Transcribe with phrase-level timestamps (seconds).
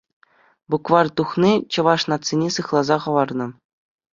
[0.69, 3.47] Букварь тухни чӑваш нацине сыхласа хӑварнӑ.